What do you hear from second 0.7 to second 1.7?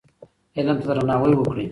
ته درناوی وکړئ.